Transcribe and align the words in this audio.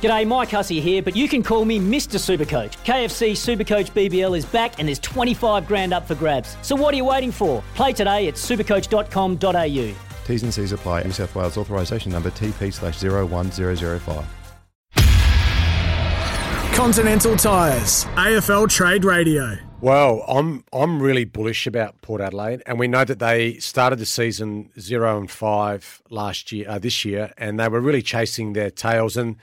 G'day, 0.00 0.26
Mike 0.26 0.50
Hussey 0.50 0.80
here, 0.80 1.02
but 1.02 1.16
you 1.16 1.26
can 1.26 1.42
call 1.42 1.64
me 1.64 1.80
Mr. 1.80 2.18
Supercoach. 2.18 2.76
KFC 2.84 3.32
Supercoach 3.32 3.90
BBL 3.92 4.36
is 4.36 4.44
back 4.44 4.78
and 4.78 4.86
there's 4.88 4.98
25 4.98 5.66
grand 5.66 5.94
up 5.94 6.06
for 6.06 6.14
grabs. 6.14 6.56
So 6.62 6.76
what 6.76 6.92
are 6.92 6.96
you 6.96 7.04
waiting 7.04 7.32
for? 7.32 7.64
Play 7.74 7.92
today 7.92 8.28
at 8.28 8.34
supercoach.com.au. 8.34 9.94
T's 10.26 10.42
and 10.42 10.52
C's 10.52 10.72
apply. 10.72 11.02
New 11.04 11.12
South 11.12 11.34
Wales 11.34 11.56
authorisation 11.56 12.12
number 12.12 12.30
TP 12.30 12.72
slash 12.72 13.02
01005. 13.02 14.24
Continental 16.74 17.36
Tires, 17.36 18.04
AFL 18.16 18.68
Trade 18.68 19.04
Radio. 19.04 19.56
Well, 19.80 20.24
I'm 20.28 20.62
I'm 20.74 21.00
really 21.00 21.24
bullish 21.24 21.66
about 21.66 22.00
Port 22.02 22.20
Adelaide, 22.20 22.62
and 22.66 22.78
we 22.78 22.86
know 22.86 23.04
that 23.04 23.18
they 23.18 23.54
started 23.58 23.98
the 23.98 24.04
season 24.06 24.70
zero 24.78 25.18
and 25.18 25.30
five 25.30 26.02
last 26.10 26.52
year, 26.52 26.68
uh, 26.68 26.78
this 26.78 27.02
year, 27.04 27.32
and 27.38 27.58
they 27.58 27.68
were 27.68 27.80
really 27.80 28.02
chasing 28.02 28.52
their 28.52 28.70
tails, 28.70 29.16
and 29.16 29.36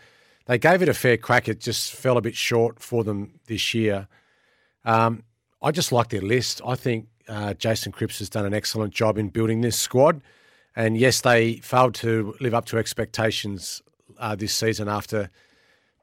they 0.45 0.57
gave 0.57 0.81
it 0.81 0.89
a 0.89 0.93
fair 0.93 1.17
crack. 1.17 1.47
It 1.47 1.59
just 1.59 1.93
fell 1.93 2.17
a 2.17 2.21
bit 2.21 2.35
short 2.35 2.79
for 2.79 3.03
them 3.03 3.39
this 3.47 3.73
year. 3.73 4.07
Um, 4.85 5.23
I 5.61 5.71
just 5.71 5.91
like 5.91 6.09
their 6.09 6.21
list. 6.21 6.61
I 6.65 6.75
think 6.75 7.07
uh, 7.27 7.53
Jason 7.53 7.91
Cripps 7.91 8.19
has 8.19 8.29
done 8.29 8.45
an 8.45 8.53
excellent 8.53 8.93
job 8.93 9.17
in 9.17 9.29
building 9.29 9.61
this 9.61 9.79
squad, 9.79 10.21
and 10.75 10.97
yes, 10.97 11.21
they 11.21 11.55
failed 11.57 11.95
to 11.95 12.35
live 12.41 12.53
up 12.53 12.65
to 12.65 12.77
expectations 12.77 13.81
uh, 14.19 14.35
this 14.35 14.53
season 14.53 14.89
after 14.89 15.29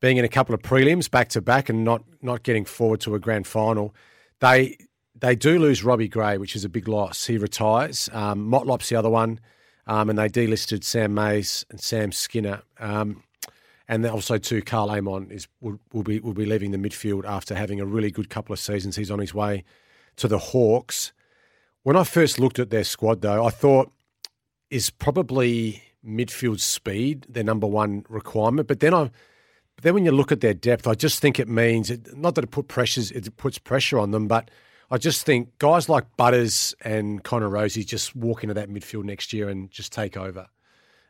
being 0.01 0.17
in 0.17 0.25
a 0.25 0.29
couple 0.29 0.55
of 0.55 0.63
prelims 0.63 1.11
back 1.11 1.29
to 1.29 1.43
back 1.43 1.69
and 1.69 1.85
not 1.85 2.03
not 2.23 2.43
getting 2.43 2.65
forward 2.65 3.01
to 3.03 3.15
a 3.15 3.19
grand 3.19 3.47
final. 3.47 3.95
They 4.41 4.79
they 5.15 5.37
do 5.37 5.59
lose 5.59 5.85
Robbie 5.85 6.09
Gray, 6.09 6.39
which 6.39 6.57
is 6.57 6.65
a 6.65 6.69
big 6.69 6.89
loss. 6.89 7.27
He 7.27 7.37
retires. 7.37 8.09
Um, 8.13 8.51
Motlop's 8.51 8.89
the 8.89 8.97
other 8.97 9.11
one, 9.11 9.41
um, 9.87 10.09
and 10.09 10.19
they 10.19 10.29
delisted 10.29 10.85
Sam 10.85 11.13
Mayes 11.13 11.67
and 11.71 11.81
Sam 11.81 12.13
Skinner. 12.13 12.63
Um, 12.79 13.23
and 13.91 14.07
also 14.07 14.39
too, 14.39 14.63
Karl 14.63 14.89
Amon 14.89 15.33
is 15.33 15.49
will, 15.61 15.81
will, 15.93 16.05
be 16.05 16.21
will 16.21 16.33
be 16.33 16.47
leaving 16.47 16.71
the 16.71 16.79
midfield 16.79 17.25
after 17.25 17.57
having 17.57 17.81
a 17.81 17.85
really 17.85 18.13
good 18.13 18.31
couple 18.31 18.53
of 18.53 18.61
seasons. 18.61 18.95
He's 18.95 19.11
on 19.11 19.19
his 19.19 19.35
way 19.35 19.65
to 20.17 20.29
the 20.29 20.39
Hawks. 20.39 21.13
When 21.83 21.97
I 21.97 22.05
first 22.05 22.39
looked 22.39 22.61
at 22.61 22.71
their 22.71 22.85
squad, 22.85 23.21
though, 23.21 23.45
I 23.45 23.51
thought 23.51 23.91
is 24.71 24.91
probably 24.91 25.83
midfield 26.07 26.61
speed 26.61 27.27
their 27.29 27.43
number 27.43 27.67
one 27.67 28.07
requirement. 28.09 28.69
But 28.69 28.79
then 28.79 28.95
I 28.95 29.11
but 29.75 29.83
then 29.83 29.95
when 29.95 30.05
you 30.05 30.13
look 30.13 30.31
at 30.31 30.41
their 30.41 30.55
depth, 30.55 30.87
I 30.87 30.95
just 30.95 31.19
think 31.19 31.41
it 31.41 31.49
means 31.49 31.91
it, 31.91 32.17
not 32.17 32.37
that 32.37 32.45
it 32.45 32.53
put 32.53 32.69
pressures, 32.69 33.11
it 33.11 33.37
puts 33.39 33.59
pressure 33.59 33.99
on 33.99 34.13
them, 34.13 34.29
but 34.29 34.53
I 34.93 34.99
just 34.99 35.27
think 35.27 35.59
guys 35.59 35.89
like 35.89 36.05
Butters 36.17 36.77
and 36.83 37.25
Connor 37.25 37.51
Rozee 37.51 37.85
just 37.85 38.15
walk 38.15 38.45
into 38.45 38.55
that 38.55 38.71
midfield 38.71 39.03
next 39.03 39.33
year 39.33 39.49
and 39.49 39.69
just 39.73 39.93
take 39.93 40.17
over 40.17 40.47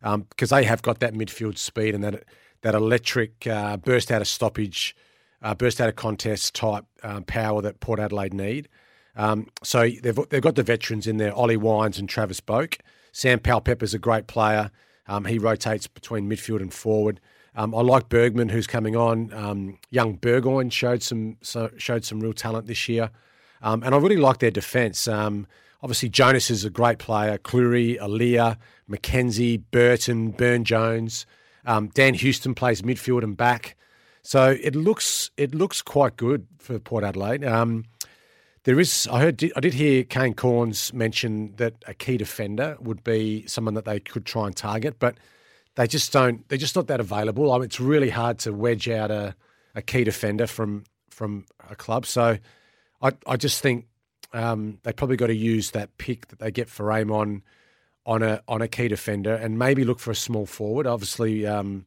because 0.00 0.52
um, 0.52 0.58
they 0.58 0.64
have 0.64 0.80
got 0.80 1.00
that 1.00 1.12
midfield 1.12 1.58
speed 1.58 1.94
and 1.94 2.02
that 2.02 2.24
that 2.62 2.74
electric 2.74 3.46
uh, 3.46 3.76
burst 3.76 4.10
out 4.10 4.20
of 4.20 4.28
stoppage, 4.28 4.96
uh, 5.42 5.54
burst 5.54 5.80
out 5.80 5.88
of 5.88 5.96
contest 5.96 6.54
type 6.54 6.84
um, 7.02 7.24
power 7.24 7.62
that 7.62 7.80
Port 7.80 7.98
Adelaide 7.98 8.34
need. 8.34 8.68
Um, 9.16 9.48
so 9.62 9.88
they've 10.02 10.18
they've 10.28 10.42
got 10.42 10.54
the 10.54 10.62
veterans 10.62 11.06
in 11.06 11.16
there, 11.16 11.34
Ollie 11.34 11.56
Wines 11.56 11.98
and 11.98 12.08
Travis 12.08 12.40
Boak. 12.40 12.78
Sam 13.12 13.40
Powell-Pepper's 13.40 13.94
a 13.94 13.98
great 13.98 14.26
player. 14.26 14.70
Um, 15.08 15.24
he 15.24 15.38
rotates 15.38 15.88
between 15.88 16.30
midfield 16.30 16.60
and 16.60 16.72
forward. 16.72 17.20
Um, 17.56 17.74
I 17.74 17.80
like 17.80 18.08
Bergman, 18.08 18.50
who's 18.50 18.68
coming 18.68 18.94
on. 18.94 19.32
Um, 19.32 19.78
young 19.90 20.14
Burgoyne 20.14 20.70
showed 20.70 21.02
some 21.02 21.36
so, 21.42 21.70
showed 21.76 22.04
some 22.04 22.20
real 22.20 22.32
talent 22.32 22.68
this 22.68 22.88
year, 22.88 23.10
um, 23.62 23.82
and 23.82 23.94
I 23.94 23.98
really 23.98 24.16
like 24.16 24.38
their 24.38 24.52
defence. 24.52 25.08
Obviously, 25.82 26.10
Jonas 26.10 26.50
is 26.50 26.64
a 26.64 26.70
great 26.70 26.98
player. 26.98 27.38
Clurey, 27.38 27.98
Aliir, 27.98 28.58
McKenzie, 28.88 29.62
Burton, 29.70 30.30
Byrne-Jones, 30.30 31.24
um, 31.66 31.88
Dan 31.88 32.14
Houston 32.14 32.54
plays 32.54 32.82
midfield 32.82 33.22
and 33.22 33.36
back. 33.36 33.76
So 34.22 34.56
it 34.62 34.74
looks 34.76 35.30
it 35.36 35.54
looks 35.54 35.82
quite 35.82 36.16
good 36.16 36.46
for 36.58 36.78
Port 36.78 37.04
Adelaide. 37.04 37.44
Um, 37.44 37.84
there 38.64 38.78
is, 38.78 39.08
I 39.10 39.20
heard, 39.20 39.42
I 39.56 39.60
did 39.60 39.72
hear 39.72 40.04
Kane 40.04 40.34
Cornes 40.34 40.92
mention 40.92 41.54
that 41.56 41.74
a 41.86 41.94
key 41.94 42.18
defender 42.18 42.76
would 42.78 43.02
be 43.02 43.46
someone 43.46 43.72
that 43.74 43.86
they 43.86 44.00
could 44.00 44.26
try 44.26 44.46
and 44.46 44.54
target, 44.54 44.98
but 44.98 45.16
they 45.76 45.86
just 45.86 46.12
don't. 46.12 46.46
They're 46.48 46.58
just 46.58 46.76
not 46.76 46.86
that 46.88 47.00
available. 47.00 47.52
I 47.52 47.56
mean, 47.56 47.64
it's 47.64 47.80
really 47.80 48.10
hard 48.10 48.38
to 48.40 48.52
wedge 48.52 48.88
out 48.88 49.10
a, 49.10 49.34
a 49.74 49.80
key 49.80 50.04
defender 50.04 50.46
from 50.46 50.84
from 51.10 51.46
a 51.70 51.76
club. 51.76 52.04
So 52.04 52.36
I 53.00 53.12
I 53.26 53.36
just 53.36 53.62
think 53.62 53.86
um, 54.32 54.78
they 54.82 54.92
probably 54.92 55.16
got 55.16 55.28
to 55.28 55.34
use 55.34 55.70
that 55.70 55.96
pick 55.96 56.28
that 56.28 56.38
they 56.38 56.50
get 56.50 56.68
for 56.68 56.92
Amon 56.92 57.42
on 58.06 58.22
a 58.22 58.42
on 58.48 58.62
a 58.62 58.68
key 58.68 58.88
defender 58.88 59.34
and 59.34 59.58
maybe 59.58 59.84
look 59.84 59.98
for 59.98 60.10
a 60.10 60.16
small 60.16 60.46
forward. 60.46 60.86
Obviously, 60.86 61.46
um, 61.46 61.86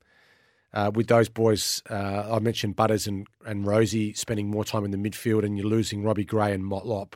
uh, 0.74 0.92
with 0.94 1.08
those 1.08 1.30
boys, 1.30 1.84
uh, 1.90 2.36
I 2.36 2.40
mentioned 2.40 2.76
Butters 2.76 3.08
and, 3.08 3.28
and 3.46 3.66
Rozee 3.66 4.18
spending 4.18 4.50
more 4.50 4.66
time 4.66 4.86
in 4.86 4.92
the 4.92 4.98
midfield, 4.98 5.44
and 5.44 5.58
you're 5.58 5.68
losing 5.68 6.04
Robbie 6.04 6.26
Gray 6.26 6.52
and 6.52 6.64
Motlop. 6.64 7.14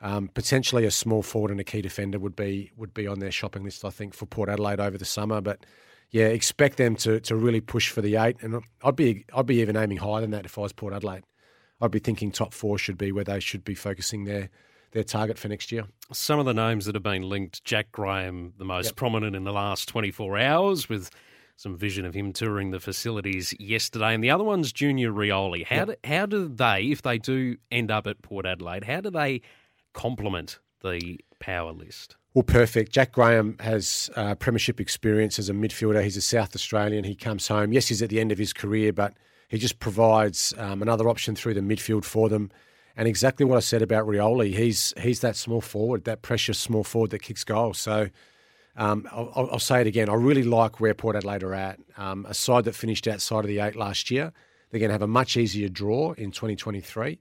Um, 0.00 0.28
potentially, 0.28 0.84
a 0.84 0.90
small 0.90 1.22
forward 1.22 1.50
and 1.50 1.60
a 1.60 1.64
key 1.64 1.82
defender 1.82 2.18
would 2.18 2.36
be 2.36 2.70
would 2.76 2.94
be 2.94 3.06
on 3.06 3.18
their 3.18 3.30
shopping 3.30 3.64
list. 3.64 3.84
I 3.84 3.90
think 3.90 4.14
for 4.14 4.26
Port 4.26 4.48
Adelaide 4.48 4.80
over 4.80 4.98
the 4.98 5.04
summer, 5.04 5.40
but 5.40 5.64
yeah, 6.10 6.26
expect 6.26 6.76
them 6.76 6.96
to 6.96 7.20
to 7.20 7.36
really 7.36 7.60
push 7.60 7.90
for 7.90 8.00
the 8.00 8.16
eight, 8.16 8.36
and 8.40 8.62
I'd 8.82 8.96
be 8.96 9.24
I'd 9.34 9.46
be 9.46 9.60
even 9.60 9.76
aiming 9.76 9.98
higher 9.98 10.20
than 10.20 10.30
that 10.30 10.44
if 10.44 10.56
I 10.58 10.62
was 10.62 10.72
Port 10.72 10.94
Adelaide. 10.94 11.24
I'd 11.80 11.90
be 11.90 11.98
thinking 12.00 12.32
top 12.32 12.52
four 12.52 12.78
should 12.78 12.98
be 12.98 13.12
where 13.12 13.24
they 13.24 13.40
should 13.40 13.64
be 13.64 13.74
focusing 13.74 14.24
their 14.24 14.50
their 14.92 15.04
target 15.04 15.38
for 15.38 15.48
next 15.48 15.72
year. 15.72 15.84
Some 16.12 16.38
of 16.38 16.46
the 16.46 16.54
names 16.54 16.86
that 16.86 16.94
have 16.94 17.02
been 17.02 17.22
linked, 17.22 17.64
Jack 17.64 17.92
Graham, 17.92 18.54
the 18.58 18.64
most 18.64 18.86
yep. 18.86 18.96
prominent 18.96 19.36
in 19.36 19.44
the 19.44 19.52
last 19.52 19.88
24 19.88 20.38
hours, 20.38 20.88
with 20.88 21.10
some 21.56 21.76
vision 21.76 22.04
of 22.04 22.14
him 22.14 22.32
touring 22.32 22.70
the 22.70 22.80
facilities 22.80 23.52
yesterday, 23.58 24.14
and 24.14 24.22
the 24.22 24.30
other 24.30 24.44
one's 24.44 24.72
Junior 24.72 25.10
Rioli. 25.10 25.64
How 25.66 25.76
yep. 25.76 25.86
do, 25.86 25.94
how 26.04 26.26
do 26.26 26.48
they, 26.48 26.84
if 26.84 27.02
they 27.02 27.18
do 27.18 27.56
end 27.70 27.90
up 27.90 28.06
at 28.06 28.22
Port 28.22 28.46
Adelaide, 28.46 28.84
how 28.84 29.00
do 29.00 29.10
they 29.10 29.42
complement 29.92 30.60
the 30.82 31.18
power 31.40 31.72
list? 31.72 32.16
Well, 32.34 32.44
perfect. 32.44 32.92
Jack 32.92 33.12
Graham 33.12 33.56
has 33.58 34.10
uh, 34.14 34.36
premiership 34.36 34.80
experience 34.80 35.38
as 35.38 35.48
a 35.48 35.52
midfielder. 35.52 36.04
He's 36.04 36.16
a 36.16 36.22
South 36.22 36.54
Australian. 36.54 37.02
He 37.02 37.16
comes 37.16 37.48
home. 37.48 37.72
Yes, 37.72 37.88
he's 37.88 38.02
at 38.02 38.10
the 38.10 38.20
end 38.20 38.30
of 38.30 38.38
his 38.38 38.52
career, 38.52 38.92
but 38.92 39.14
he 39.48 39.58
just 39.58 39.80
provides 39.80 40.54
um, 40.58 40.82
another 40.82 41.08
option 41.08 41.34
through 41.34 41.54
the 41.54 41.60
midfield 41.60 42.04
for 42.04 42.28
them. 42.28 42.50
And 42.98 43.06
exactly 43.06 43.46
what 43.46 43.56
I 43.56 43.60
said 43.60 43.80
about 43.80 44.08
Rioli, 44.08 44.52
he's 44.54 44.92
he's 45.00 45.20
that 45.20 45.36
small 45.36 45.60
forward, 45.60 46.04
that 46.04 46.20
precious 46.20 46.58
small 46.58 46.82
forward 46.82 47.10
that 47.12 47.20
kicks 47.20 47.44
goals. 47.44 47.78
So 47.78 48.10
um, 48.76 49.08
I'll, 49.12 49.48
I'll, 49.52 49.58
say 49.60 49.80
it 49.80 49.86
again. 49.86 50.08
I 50.08 50.14
really 50.14 50.42
like 50.42 50.80
where 50.80 50.94
Port 50.94 51.14
Adelaide 51.14 51.44
are 51.44 51.54
at. 51.54 51.78
Um, 51.96 52.26
a 52.28 52.34
side 52.34 52.64
that 52.64 52.74
finished 52.74 53.06
outside 53.06 53.40
of 53.40 53.46
the 53.46 53.60
eight 53.60 53.76
last 53.76 54.10
year, 54.10 54.32
they're 54.70 54.80
going 54.80 54.88
to 54.88 54.94
have 54.94 55.02
a 55.02 55.06
much 55.06 55.36
easier 55.36 55.68
draw 55.68 56.12
in 56.12 56.32
2023. 56.32 57.20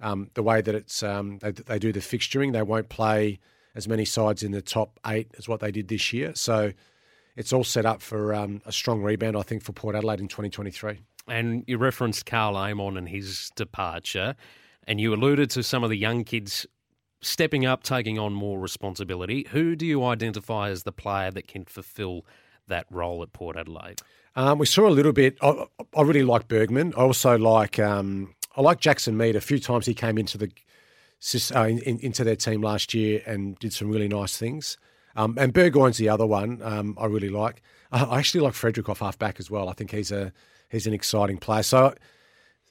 Um, 0.00 0.30
the 0.32 0.42
way 0.42 0.62
that 0.62 0.74
it's 0.74 1.02
um, 1.02 1.38
they, 1.40 1.50
they 1.52 1.78
do 1.78 1.92
the 1.92 2.00
fixturing, 2.00 2.54
they 2.54 2.62
won't 2.62 2.88
play 2.88 3.38
as 3.74 3.86
many 3.86 4.06
sides 4.06 4.42
in 4.42 4.52
the 4.52 4.62
top 4.62 4.98
eight 5.06 5.28
as 5.36 5.46
what 5.46 5.60
they 5.60 5.70
did 5.70 5.88
this 5.88 6.10
year. 6.10 6.32
So 6.36 6.72
it's 7.36 7.52
all 7.52 7.64
set 7.64 7.84
up 7.84 8.00
for 8.00 8.34
um, 8.34 8.62
a 8.64 8.72
strong 8.72 9.02
rebound, 9.02 9.36
I 9.36 9.42
think, 9.42 9.62
for 9.62 9.72
Port 9.72 9.94
Adelaide 9.94 10.20
in 10.20 10.28
2023. 10.28 11.00
And 11.28 11.64
you 11.66 11.76
referenced 11.76 12.24
Karl 12.24 12.56
Amon 12.56 12.96
and 12.96 13.08
his 13.08 13.50
departure, 13.56 14.34
and 14.88 14.98
you 15.00 15.14
alluded 15.14 15.50
to 15.50 15.62
some 15.62 15.84
of 15.84 15.90
the 15.90 15.96
young 15.96 16.24
kids 16.24 16.66
stepping 17.20 17.66
up, 17.66 17.82
taking 17.82 18.18
on 18.18 18.32
more 18.32 18.58
responsibility. 18.58 19.46
Who 19.50 19.76
do 19.76 19.84
you 19.84 20.04
identify 20.04 20.70
as 20.70 20.84
the 20.84 20.92
player 20.92 21.30
that 21.30 21.46
can 21.46 21.66
fulfil 21.66 22.24
that 22.66 22.86
role 22.90 23.22
at 23.22 23.32
Port 23.32 23.56
Adelaide? 23.56 24.00
Um, 24.34 24.58
we 24.58 24.66
saw 24.66 24.88
a 24.88 24.90
little 24.90 25.12
bit. 25.12 25.36
I, 25.42 25.66
I, 25.94 26.02
really 26.02 26.22
like 26.22 26.48
Bergman. 26.48 26.94
I 26.96 27.00
also 27.00 27.36
like 27.36 27.78
um, 27.78 28.34
I 28.56 28.62
like 28.62 28.80
Jackson 28.80 29.16
Mead. 29.16 29.36
A 29.36 29.40
few 29.40 29.58
times 29.58 29.84
he 29.84 29.94
came 29.94 30.16
into 30.16 30.38
the 30.38 30.50
uh, 31.54 31.64
in, 31.64 31.78
in, 31.80 31.98
into 31.98 32.24
their 32.24 32.36
team 32.36 32.62
last 32.62 32.94
year 32.94 33.20
and 33.26 33.58
did 33.58 33.72
some 33.72 33.90
really 33.90 34.08
nice 34.08 34.38
things. 34.38 34.78
Um, 35.16 35.36
and 35.38 35.52
Burgoyne's 35.52 35.98
the 35.98 36.08
other 36.08 36.26
one 36.26 36.62
um, 36.62 36.96
I 37.00 37.06
really 37.06 37.30
like. 37.30 37.62
I 37.90 38.18
actually 38.18 38.42
like 38.42 38.54
Frederick 38.54 38.88
off 38.88 39.00
half 39.00 39.18
back 39.18 39.40
as 39.40 39.50
well. 39.50 39.68
I 39.68 39.72
think 39.72 39.90
he's 39.90 40.12
a 40.12 40.32
he's 40.70 40.86
an 40.86 40.94
exciting 40.94 41.38
player. 41.38 41.64
So, 41.64 41.94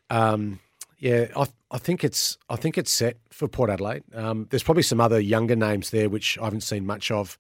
um, 0.10 0.60
yeah, 1.00 1.28
I, 1.36 1.46
I 1.72 1.78
think 1.78 2.04
it's 2.04 2.38
I 2.50 2.56
think 2.56 2.78
it's 2.78 2.92
set 2.92 3.18
for 3.30 3.48
Port 3.48 3.70
Adelaide. 3.70 4.04
Um, 4.14 4.48
there's 4.50 4.64
probably 4.64 4.84
some 4.84 5.00
other 5.00 5.20
younger 5.20 5.56
names 5.56 5.92
there 5.92 6.10
which 6.10 6.38
I 6.40 6.46
haven't 6.46 6.62
seen 6.62 6.86
much 6.86 7.12
of, 7.12 7.38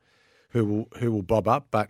who 0.49 0.65
will 0.65 0.87
who 0.99 1.11
will 1.11 1.23
bob 1.23 1.47
up. 1.47 1.67
But 1.71 1.89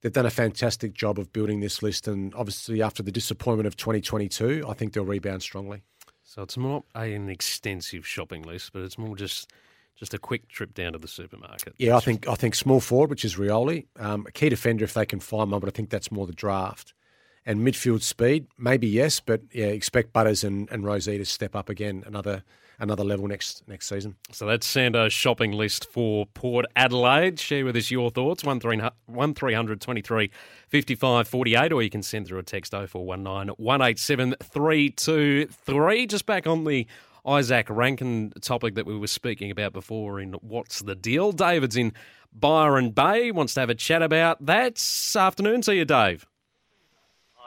they've 0.00 0.12
done 0.12 0.26
a 0.26 0.30
fantastic 0.30 0.94
job 0.94 1.18
of 1.18 1.32
building 1.32 1.60
this 1.60 1.82
list. 1.82 2.06
And 2.06 2.34
obviously, 2.34 2.82
after 2.82 3.02
the 3.02 3.12
disappointment 3.12 3.66
of 3.66 3.76
2022, 3.76 4.64
I 4.68 4.74
think 4.74 4.92
they'll 4.92 5.04
rebound 5.04 5.42
strongly. 5.42 5.82
So 6.22 6.42
it's 6.42 6.56
not 6.56 6.84
an 6.94 7.28
extensive 7.28 8.06
shopping 8.06 8.42
list, 8.42 8.72
but 8.72 8.82
it's 8.82 8.96
more 8.96 9.16
just 9.16 9.50
just 9.96 10.14
a 10.14 10.18
quick 10.18 10.48
trip 10.48 10.74
down 10.74 10.92
to 10.92 10.98
the 10.98 11.08
supermarket. 11.08 11.74
Yeah, 11.78 11.96
I 11.96 12.00
think 12.00 12.28
I 12.28 12.34
think 12.36 12.54
small 12.54 12.80
forward, 12.80 13.10
which 13.10 13.24
is 13.24 13.36
Rioli, 13.36 13.86
um, 13.98 14.24
a 14.28 14.32
key 14.32 14.48
defender 14.48 14.84
if 14.84 14.94
they 14.94 15.06
can 15.06 15.20
find 15.20 15.50
one, 15.50 15.60
but 15.60 15.68
I 15.68 15.72
think 15.72 15.90
that's 15.90 16.12
more 16.12 16.26
the 16.26 16.32
draft. 16.32 16.94
And 17.44 17.60
midfield 17.66 18.02
speed, 18.02 18.46
maybe 18.56 18.86
yes, 18.86 19.18
but 19.18 19.42
yeah, 19.52 19.66
expect 19.66 20.12
Butters 20.12 20.44
and, 20.44 20.70
and 20.70 20.84
Rozee 20.84 21.18
to 21.18 21.24
step 21.24 21.56
up 21.56 21.68
again 21.68 22.04
another 22.06 22.44
another 22.78 23.04
level 23.04 23.26
next 23.28 23.66
next 23.68 23.88
season. 23.88 24.16
So 24.30 24.46
that's 24.46 24.66
Sando's 24.66 25.12
shopping 25.12 25.52
list 25.52 25.90
for 25.90 26.26
Port 26.34 26.66
Adelaide. 26.76 27.38
Share 27.38 27.64
with 27.64 27.76
us 27.76 27.90
your 27.90 28.10
thoughts, 28.10 28.44
1300 28.44 29.80
23 29.80 30.30
55 30.68 31.28
48, 31.28 31.72
or 31.72 31.82
you 31.82 31.90
can 31.90 32.02
send 32.02 32.26
through 32.26 32.40
a 32.40 32.42
text 32.42 32.72
0419 32.72 33.54
187 33.56 34.34
323. 34.42 36.06
Just 36.06 36.26
back 36.26 36.46
on 36.46 36.64
the 36.64 36.86
Izak 37.24 37.74
Rankine 37.74 38.32
topic 38.40 38.74
that 38.74 38.84
we 38.84 38.98
were 38.98 39.06
speaking 39.06 39.50
about 39.50 39.72
before 39.72 40.20
in 40.20 40.32
What's 40.34 40.80
the 40.80 40.96
Deal. 40.96 41.32
David's 41.32 41.76
in 41.76 41.92
Byron 42.32 42.90
Bay, 42.90 43.30
wants 43.30 43.54
to 43.54 43.60
have 43.60 43.70
a 43.70 43.74
chat 43.74 44.02
about 44.02 44.44
that. 44.44 44.82
Afternoon 45.16 45.60
to 45.62 45.74
you, 45.74 45.84
Dave. 45.84 46.26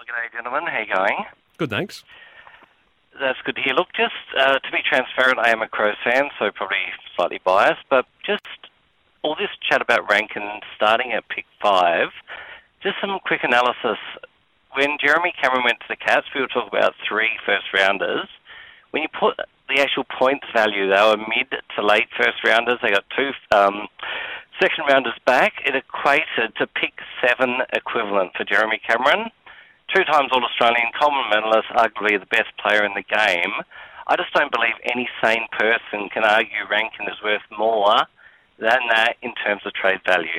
Oh, 0.06 0.12
g'day, 0.12 0.32
gentlemen. 0.34 0.64
How 0.68 0.80
you 0.80 0.94
going? 0.94 1.26
Good, 1.58 1.70
thanks. 1.70 2.04
That's 3.20 3.40
good 3.46 3.56
to 3.56 3.62
hear. 3.62 3.74
Look, 3.74 3.88
just 3.96 4.14
uh, 4.38 4.60
to 4.60 4.72
be 4.72 4.80
transparent, 4.88 5.40
I 5.40 5.52
am 5.52 5.62
a 5.62 5.68
Crows 5.68 5.96
fan, 6.04 6.30
so 6.38 6.52
probably 6.52 6.78
slightly 7.16 7.40
biased, 7.44 7.82
but 7.90 8.06
just 8.26 8.46
all 9.22 9.36
this 9.36 9.50
chat 9.68 9.82
about 9.82 10.10
Rankine 10.10 10.62
starting 10.76 11.14
at 11.14 11.28
pick 11.30 11.46
five, 11.62 12.10
just 12.84 12.96
some 13.02 13.18
quick 13.26 13.42
analysis. 13.44 13.98
When 14.74 14.98
Jeremy 15.00 15.34
Cameron 15.42 15.64
went 15.64 15.80
to 15.80 15.88
the 15.90 15.96
Cats, 15.96 16.28
we 16.36 16.42
were 16.42 16.48
talking 16.48 16.78
about 16.78 16.94
three 17.08 17.40
first 17.46 17.66
rounders. 17.74 18.28
When 18.92 19.02
you 19.02 19.10
put 19.10 19.40
the 19.70 19.82
actual 19.82 20.04
points 20.04 20.46
value, 20.54 20.90
they 20.90 21.02
were 21.02 21.18
mid 21.18 21.50
to 21.76 21.86
late 21.86 22.10
first 22.18 22.44
rounders. 22.44 22.80
They 22.82 22.92
got 22.92 23.06
two 23.16 23.32
um, 23.56 23.88
second 24.62 24.86
rounders 24.90 25.18
back. 25.26 25.54
It 25.66 25.76
equated 25.76 26.56
to 26.58 26.68
pick 26.68 26.94
seven 27.26 27.62
equivalent 27.74 28.34
for 28.36 28.44
Jeremy 28.44 28.80
Cameron 28.86 29.32
two 29.94 30.04
times 30.04 30.30
All 30.32 30.44
Australian, 30.44 30.92
Coleman 31.00 31.30
medalist, 31.30 31.68
arguably 31.76 32.20
the 32.20 32.26
best 32.28 32.50
player 32.62 32.84
in 32.84 32.94
the 32.94 33.04
game. 33.04 33.54
I 34.08 34.16
just 34.16 34.34
don't 34.34 34.52
believe 34.52 34.74
any 34.84 35.10
sane 35.24 35.48
person 35.52 36.10
can 36.10 36.24
argue 36.24 36.68
Rankine 36.70 37.08
is 37.08 37.22
worth 37.24 37.42
more 37.58 37.98
than 38.60 38.80
that 38.90 39.16
in 39.22 39.34
terms 39.44 39.62
of 39.66 39.74
trade 39.74 40.00
value. 40.06 40.30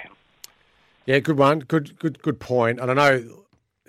Yeah, 1.04 1.18
good 1.18 1.38
one. 1.38 1.60
Good, 1.60 1.98
good, 1.98 2.22
good 2.22 2.40
point. 2.40 2.80
And 2.80 2.90
I 2.90 2.94
know 2.94 3.44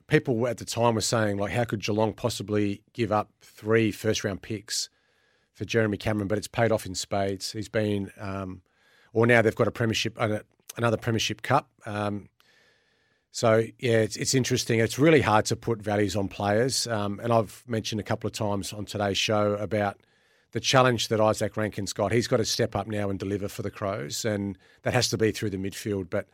people 0.08 0.48
at 0.48 0.58
the 0.58 0.66
time 0.66 0.96
were 0.96 1.02
saying 1.02 1.38
like, 1.38 1.52
how 1.52 1.64
could 1.64 1.82
Geelong 1.84 2.14
possibly 2.14 2.82
give 2.94 3.12
up 3.12 3.30
three 3.42 3.92
first 3.92 4.24
round 4.24 4.42
picks 4.42 4.90
for 5.54 5.66
Jeremy 5.66 5.98
Cameron? 5.98 6.28
But 6.28 6.38
it's 6.38 6.48
paid 6.48 6.72
off 6.72 6.86
in 6.86 6.96
spades. 6.96 7.52
He's 7.52 7.70
been, 7.70 8.12
um, 8.20 8.62
or 9.14 9.26
now 9.28 9.42
they've 9.42 9.56
got 9.56 9.68
a 9.68 9.72
premiership, 9.72 10.16
uh, 10.20 10.40
another 10.76 10.98
premiership 10.98 11.42
cup. 11.42 11.70
Um, 11.86 12.30
so 13.38 13.64
yeah, 13.78 13.98
it's, 13.98 14.16
it's 14.16 14.34
interesting. 14.34 14.80
It's 14.80 14.98
really 14.98 15.22
hard 15.22 15.46
to 15.46 15.56
put 15.56 15.80
values 15.80 16.16
on 16.16 16.28
players, 16.28 16.88
um, 16.88 17.20
and 17.22 17.32
I've 17.32 17.64
mentioned 17.68 18.02
a 18.02 18.04
couple 18.04 18.28
of 18.28 18.34
times 18.34 18.74
on 18.74 18.86
today's 18.86 19.20
show 19.20 19.54
about 19.54 20.02
the 20.54 20.60
challenge 20.60 21.10
that 21.10 21.20
Izak 21.20 21.56
Rankine's 21.56 21.94
got. 21.94 22.12
He's 22.12 22.28
got 22.28 22.38
to 22.38 22.46
step 22.46 22.76
up 22.76 22.88
now 22.88 23.12
and 23.12 23.20
deliver 23.20 23.48
for 23.48 23.62
the 23.62 23.70
Crows, 23.70 24.26
and 24.26 24.58
that 24.82 24.96
has 24.96 25.08
to 25.10 25.20
be 25.20 25.32
through 25.32 25.52
the 25.52 25.58
midfield. 25.58 26.10
But 26.10 26.28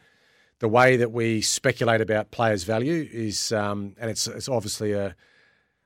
the 0.60 0.70
way 0.70 0.96
that 0.96 1.12
we 1.12 1.42
speculate 1.42 2.00
about 2.00 2.32
players' 2.32 2.64
value 2.64 3.06
is, 3.12 3.52
um, 3.52 3.96
and 4.00 4.10
it's 4.10 4.26
it's 4.28 4.48
obviously 4.48 4.94
a 4.94 5.14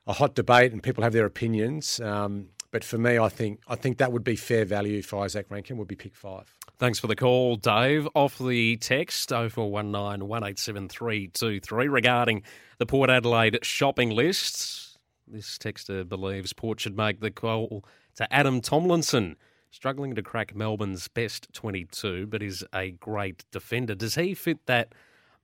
a 0.06 0.12
hot 0.12 0.36
debate, 0.36 0.70
and 0.70 0.80
people 0.80 1.02
have 1.02 1.14
their 1.14 1.26
opinions. 1.26 1.98
Um, 1.98 2.50
but 2.70 2.84
for 2.84 2.96
me, 2.96 3.18
I 3.18 3.28
think 3.28 3.58
I 3.66 3.74
think 3.74 3.98
that 3.98 4.12
would 4.12 4.22
be 4.22 4.36
fair 4.36 4.64
value 4.64 5.02
for 5.02 5.26
Izak 5.26 5.46
Rankine. 5.50 5.78
Would 5.78 5.88
be 5.88 5.96
pick 5.96 6.14
five. 6.14 6.54
Thanks 6.78 7.00
for 7.00 7.08
the 7.08 7.16
call, 7.16 7.56
Dave. 7.56 8.06
Off 8.14 8.38
the 8.38 8.76
text 8.76 9.30
0419 9.30 10.28
187 10.28 10.88
323 10.88 11.88
regarding 11.88 12.44
the 12.78 12.86
Port 12.86 13.10
Adelaide 13.10 13.58
shopping 13.62 14.10
list. 14.10 14.96
This 15.26 15.58
texter 15.58 16.08
believes 16.08 16.52
Port 16.52 16.78
should 16.78 16.96
make 16.96 17.18
the 17.18 17.32
call 17.32 17.84
to 18.14 18.32
Adam 18.32 18.60
Tomlinson, 18.60 19.34
struggling 19.72 20.14
to 20.14 20.22
crack 20.22 20.54
Melbourne's 20.54 21.08
best 21.08 21.52
22, 21.52 22.28
but 22.28 22.44
is 22.44 22.64
a 22.72 22.92
great 22.92 23.44
defender. 23.50 23.96
Does 23.96 24.14
he 24.14 24.32
fit 24.32 24.64
that 24.66 24.94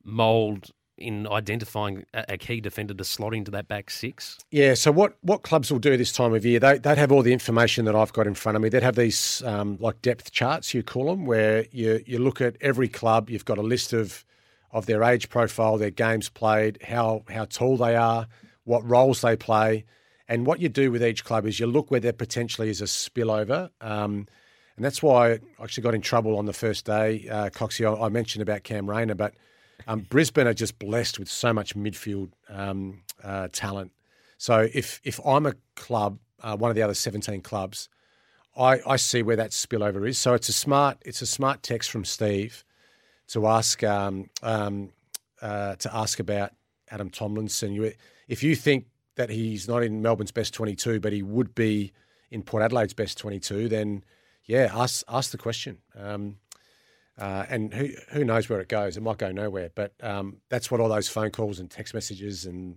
mould 0.05 0.71
in 0.97 1.27
identifying 1.27 2.05
a, 2.15 2.37
key 2.39 2.61
defender 2.61 2.95
to 2.95 3.05
slot 3.05 3.35
into 3.35 3.51
that 3.51 3.69
back 3.69 3.91
six? 3.91 4.39
Yeah. 4.51 4.75
So 4.75 4.93
what 4.93 5.17
what 5.23 5.43
clubs 5.43 5.71
will 5.71 5.79
do 5.79 5.97
this 5.97 6.13
time 6.13 6.35
of 6.35 6.45
year? 6.45 6.61
They 6.61 6.79
they'd 6.79 6.99
have 6.99 7.13
all 7.13 7.23
the 7.23 7.33
information 7.33 7.85
that 7.87 7.95
I've 7.95 8.13
got 8.13 8.27
in 8.27 8.35
front 8.35 8.57
of 8.57 8.63
me. 8.63 8.69
They'd 8.69 8.83
have 8.83 8.97
these 8.97 9.43
um, 9.45 9.77
like 9.81 10.01
depth 10.03 10.31
charts 10.31 10.75
you 10.75 10.83
call 10.83 11.07
them, 11.07 11.27
where 11.27 11.67
you 11.73 12.03
you 12.07 12.19
look 12.19 12.41
at 12.41 12.57
every 12.61 12.89
club. 12.89 13.31
You've 13.31 13.45
got 13.45 13.59
a 13.59 13.63
list 13.63 13.93
of 13.93 14.25
of 14.71 14.87
their 14.87 15.03
age 15.03 15.29
profile, 15.29 15.79
their 15.79 15.91
games 15.91 16.29
played, 16.29 16.79
how 16.83 17.25
how 17.29 17.45
tall 17.47 17.77
they 17.77 17.97
are, 17.97 18.27
what 18.65 18.89
roles 18.89 19.21
they 19.21 19.37
play, 19.37 19.85
and 20.29 20.47
what 20.47 20.61
you 20.61 20.69
do 20.69 20.91
with 20.91 21.03
each 21.03 21.25
club 21.25 21.47
is 21.47 21.61
you 21.61 21.67
look 21.67 21.91
where 21.91 22.01
there 22.01 22.13
potentially 22.13 22.71
is 22.71 22.81
a 22.81 22.87
spillover. 22.87 23.71
Um, 23.81 24.27
and 24.77 24.85
that's 24.85 25.03
why 25.03 25.35
I 25.35 25.39
actually 25.63 25.85
got 25.85 25.95
in 25.95 26.01
trouble 26.01 26.37
on 26.37 26.47
the 26.47 26.53
first 26.53 26.85
day, 26.85 27.29
uh, 27.31 27.51
Coxie. 27.51 27.87
I, 27.87 28.07
I 28.07 28.09
mentioned 28.09 28.43
about 28.43 28.65
Cam 28.65 28.91
Rayner, 28.91 29.15
but 29.15 29.35
um, 29.87 30.01
Brisbane 30.01 30.47
are 30.47 30.55
just 30.55 30.79
blessed 30.79 31.19
with 31.19 31.29
so 31.29 31.53
much 31.53 31.75
midfield 31.77 32.31
um, 32.49 33.03
uh, 33.23 33.49
talent. 33.53 33.93
So 34.39 34.69
if 34.73 35.01
if 35.05 35.21
I'm 35.25 35.47
a 35.47 35.55
club, 35.77 36.19
uh, 36.43 36.57
one 36.57 36.71
of 36.71 36.75
the 36.75 36.83
other 36.83 36.95
17 36.95 37.41
clubs, 37.41 37.89
I, 38.57 38.81
I 38.87 38.97
see 38.97 39.23
where 39.23 39.37
that 39.37 39.51
spillover 39.51 40.09
is. 40.09 40.19
So 40.19 40.35
it's 40.35 40.49
a 40.49 40.53
smart 40.53 40.99
it's 41.05 41.23
a 41.23 41.27
smart 41.27 41.63
text 41.63 41.91
from 41.91 42.05
Steve 42.05 42.65
to 43.29 43.47
ask 43.47 43.83
um, 43.83 44.31
um, 44.43 44.91
uh, 45.41 45.77
to 45.77 45.95
ask 45.95 46.21
about 46.21 46.53
Adam 46.91 47.11
Tomlinson. 47.11 47.73
You, 47.73 47.93
if 48.29 48.43
you 48.43 48.55
think 48.55 48.87
that 49.17 49.31
he's 49.31 49.69
not 49.69 49.83
in 49.83 50.03
Melbourne's 50.03 50.33
best 50.33 50.55
22, 50.55 51.01
but 51.01 51.13
he 51.13 51.23
would 51.23 51.55
be 51.55 51.93
in 52.31 52.43
Port 52.43 52.63
Adelaide's 52.63 52.95
best 52.95 53.17
22, 53.19 53.69
then 53.69 54.05
yeah, 54.45 54.71
ask 54.75 55.05
ask 55.09 55.31
the 55.31 55.39
question. 55.39 55.79
Um, 55.99 56.37
uh, 57.19 57.47
and 57.49 57.73
who 57.73 57.91
who 58.11 58.25
knows 58.25 58.49
where 58.49 58.61
it 58.61 58.69
goes? 58.69 58.97
It 58.97 59.03
might 59.03 59.19
go 59.19 59.31
nowhere. 59.31 59.71
But 59.75 59.95
um, 60.03 60.39
that's 60.49 60.71
what 60.71 60.81
all 60.81 60.89
those 60.89 61.09
phone 61.09 61.31
calls 61.31 61.61
and 61.61 61.71
text 61.71 61.95
messages 61.95 62.45
and 62.45 62.77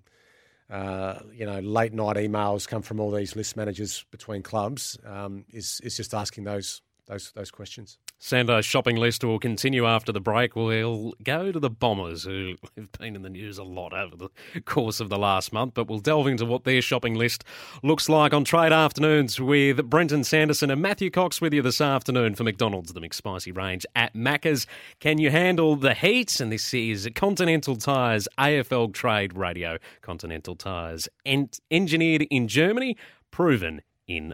uh, 0.69 1.19
you 1.33 1.45
know 1.45 1.59
late 1.59 1.93
night 1.93 2.17
emails 2.17 2.67
come 2.67 2.81
from 2.81 2.99
all 2.99 3.11
these 3.11 3.35
list 3.35 3.57
managers 3.57 4.05
between 4.11 4.43
clubs. 4.43 4.97
Um, 5.05 5.45
is 5.49 5.81
is 5.83 5.97
just 5.97 6.13
asking 6.13 6.43
those 6.43 6.81
those 7.07 7.31
those 7.31 7.51
questions. 7.51 7.97
Sando's 8.19 8.65
shopping 8.65 8.95
list 8.95 9.23
will 9.23 9.37
continue 9.37 9.85
after 9.85 10.11
the 10.11 10.19
break. 10.19 10.55
We'll 10.55 11.13
go 11.23 11.51
to 11.51 11.59
the 11.59 11.69
Bombers, 11.69 12.23
who 12.23 12.55
have 12.75 12.91
been 12.93 13.15
in 13.15 13.21
the 13.21 13.29
news 13.29 13.57
a 13.57 13.63
lot 13.63 13.93
over 13.93 14.15
the 14.15 14.61
course 14.61 14.99
of 14.99 15.09
the 15.09 15.17
last 15.17 15.53
month, 15.53 15.75
but 15.75 15.87
we'll 15.87 15.99
delve 15.99 16.27
into 16.27 16.45
what 16.45 16.63
their 16.63 16.81
shopping 16.81 17.13
list 17.15 17.43
looks 17.83 18.09
like 18.09 18.33
on 18.33 18.43
trade 18.43 18.71
afternoons 18.71 19.39
with 19.39 19.87
Brenton 19.89 20.23
Sanderson 20.23 20.71
and 20.71 20.81
Matthew 20.81 21.11
Cox 21.11 21.39
with 21.39 21.53
you 21.53 21.61
this 21.61 21.79
afternoon 21.79 22.33
for 22.33 22.43
McDonald's, 22.43 22.93
the 22.93 23.01
McSpicy 23.01 23.55
range 23.55 23.85
at 23.95 24.13
Macca's. 24.15 24.65
Can 24.99 25.19
you 25.19 25.29
handle 25.29 25.75
the 25.75 25.93
heat? 25.93 26.39
And 26.39 26.51
this 26.51 26.73
is 26.73 27.07
Continental 27.13 27.75
Tires 27.75 28.27
AFL 28.39 28.93
Trade 28.93 29.37
Radio. 29.37 29.77
Continental 30.01 30.55
Tires, 30.55 31.07
en- 31.25 31.49
engineered 31.69 32.23
in 32.23 32.47
Germany, 32.47 32.97
proven 33.31 33.81
in 34.07 34.33